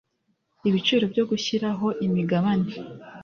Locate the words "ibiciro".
0.69-1.05